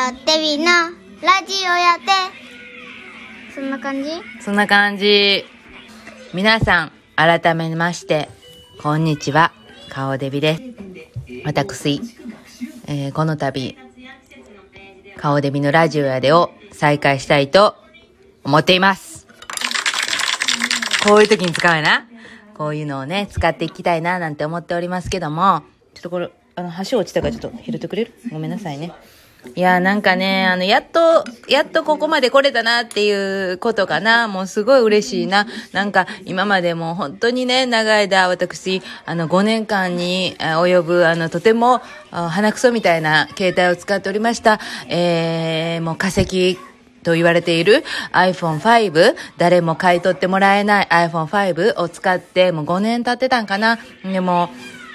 [0.00, 2.04] ラジオやて。
[3.52, 4.10] そんな感じ？
[4.40, 5.44] そんな感じ。
[6.32, 8.28] 皆さん、改めまして、
[8.80, 9.52] こんにちは。
[9.88, 10.62] 顔デビです。
[11.44, 12.00] 私、
[12.86, 13.76] えーこの度、
[15.16, 17.74] 顔デビのラジオやでを再開したいと
[18.44, 19.26] 思っています。
[21.02, 22.06] こういう時に使うやな。
[22.54, 28.14] こういうのをね、使っていきたいななんて思っておりますけども、ちょっとこれ、あの、橋落ちたからちょっと拾ってくれる？
[28.30, 28.92] ごめんなさいね。
[29.54, 34.28] いやなんかね、あの、やっと、やっとここまで来れたなっていうことかな。
[34.28, 35.46] もうすごい嬉しいな。
[35.72, 44.60] なんか、今までも本当にね、長い間、私、あの、5年間に及ぶ、あの、とても、鼻くそみたいな携帯を使っておりました。
[44.88, 46.58] えー、もう化石
[47.04, 53.78] と言われている iPhone5、誰も買い取ってもらえない iPhone5 を使ってもう5年経ってたんかな。
[54.04, 54.50] でも、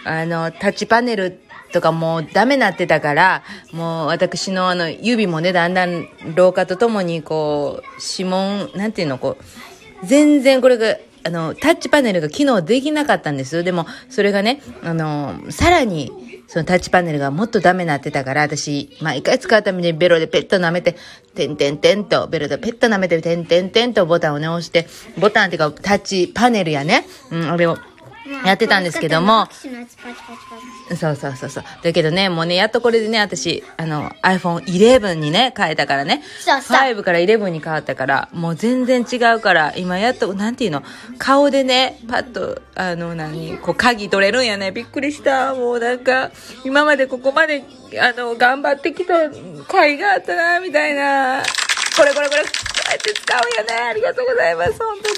[0.06, 1.40] あの、タッチパネル
[1.72, 7.86] とかもうダメなってたから、もう私のあの指もね、だんだん老化とともにこう、
[8.18, 13.64] 指紋、なんていうの、こう、全然これが、あの、タッチパネルが機能できなかったんです。
[13.64, 16.12] でも、それがね、あの、さらに、
[16.48, 20.98] そのタッチパネルがもっとダメになってたから、私、毎回使うためにベロでペット舐めて、
[21.34, 27.78] てんてんてんと、ベロでペット舐めて、てんてんてんとボタンをね、押して、ボタンっていうか、タッチパネルやね、うん、あれを、
[28.46, 29.48] やってたんですけども、
[30.96, 31.64] そうそうそうそう。
[31.82, 36.24] だけどね、もうね、やっとこれでね、私、あの、iPhone 11にね、変えたからね。
[36.40, 40.84] そうそう5から11に変わったから、もう全然違うから、今やっと、なんていうの、
[41.18, 44.72] 顔でね、パッと、あの、何、こう、鍵取れるんやね。
[44.72, 45.54] びっくりした。
[45.54, 46.32] もうなんか、
[46.64, 47.64] 今までここまで、
[48.00, 49.36] あの、頑張ってきた甲
[49.78, 51.44] 斐があったな、みたいな。
[51.96, 52.50] これこれこれ、こ
[52.88, 53.90] うやって使うんやね。
[53.90, 54.72] ありがとうございます。
[54.80, 55.16] 本当に。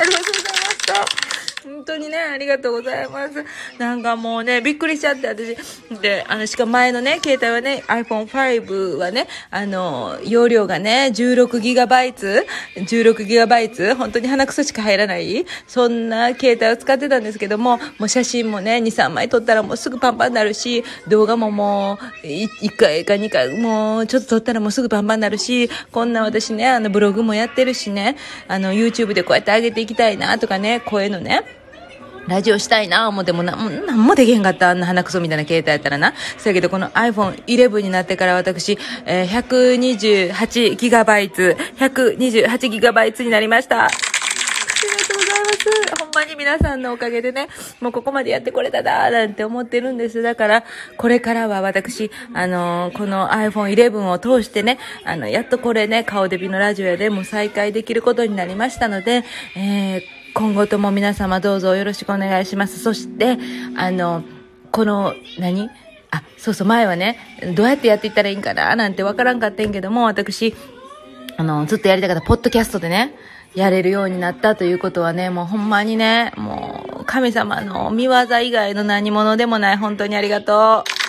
[0.00, 1.31] ありがとうございました。
[1.64, 3.44] 本当にね、ありがとうございます。
[3.78, 5.56] なんかもうね、びっくりしちゃって、私。
[6.00, 12.44] で、あの、しかも前のね、携帯はね、iPhone5 はね、あの、容量がね、16GB、
[12.76, 28.16] 16GB、本当に鼻くそしか入らない、そんな携帯を使ってたんですけども、もう写真もね、2、3枚撮ったらもうすぐパンパンになるし、動画ももう、1回か2回、もうちょっと撮ったらもうすぐパンパンになるし、こんな私ね、あの、ブログもやってるしね、
[28.48, 31.42] あの、YouTube でこうやって上げていきたいなとかね、声のね、
[32.28, 34.70] ラジオしたいな思ってもな、なんもできへんかった。
[34.70, 36.14] あんな鼻くそみたいな携帯やったらな。
[36.38, 39.28] そやけど、この iPhone 11になってから私、えー、
[40.30, 43.86] 128GB、128GB になりました。
[43.86, 45.68] ありがとうございます。
[46.00, 47.48] ほんまに皆さんのおかげでね、
[47.80, 50.22] もうここまでやってこれただ、なんて思ってるんです。
[50.22, 50.64] だから、
[50.96, 59.24] これからは私、あのーこの iPhone 11を通してね、あの、やっとこれね、顔デビのラジオやでも再開できることになりましたので、
[59.56, 62.78] えー今後とも皆様どうぞよろしくお願いします。
[62.78, 63.38] そして、
[63.76, 64.22] あの、
[64.70, 65.68] この、何？
[66.10, 67.18] あ、そうそう、前はね、
[67.54, 68.74] どうやってやっていったらいいんかな？
[68.76, 70.54] なんてわからんかったんけども、私、
[71.36, 73.14] あの、ずっとやりたかったポッドキャストでね、
[73.54, 81.01] やれるようになったということはね、もうほんまにね、もう神様の見業以外の何者でもない、本当にありがとう。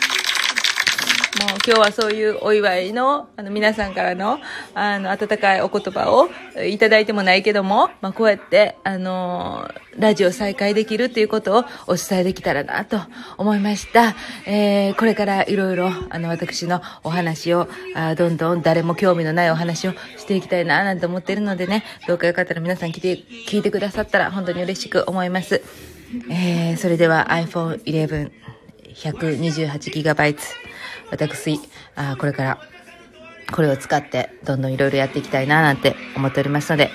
[1.40, 4.40] もう今日はそういうお祝いの、あの皆さんからの、
[4.76, 6.30] あの、温かいお言葉を
[6.64, 9.68] いただいてもないけども、まあこうやって、あの
[9.98, 13.00] ラジオ再開できるっていうことをお伝えできたらなと
[13.38, 14.16] 思いました。
[14.46, 23.18] えー、これからいろいろ、あの、私のお話を、あどんどん誰も興味のないお話をしていきたいななんて思ってるのでね、どうかよかったら皆さん来て、
[23.48, 25.64] 聞いてくださったら本当に嬉しく思います。
[26.30, 28.30] えー、それでは iPhone 11、
[28.94, 30.38] 128GB、
[31.13, 31.59] 私、
[31.96, 32.59] あこれから、
[33.51, 36.91] これを使って、どんどんいろいろやっていきたいな、なんて思っておりますので、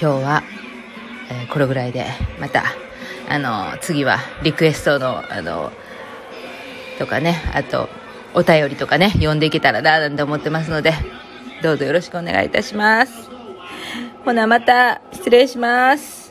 [0.00, 0.42] 今日は、
[1.30, 2.06] えーこれぐらいで、
[2.40, 2.64] また、
[3.28, 5.72] あの、次は、リクエストの、あの、
[6.98, 7.88] とかね、あと、
[8.34, 10.92] お便りとかね、読んでいけたらな、なんて思ってますので、
[11.62, 13.12] どうぞよろしくお願いいたします。
[14.24, 16.27] ほな、また、失礼します。